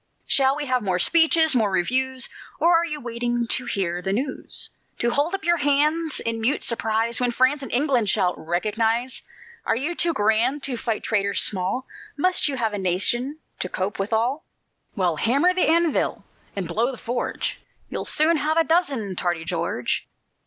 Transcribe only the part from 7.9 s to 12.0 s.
shall "recognize"? Are you too grand to fight traitors small?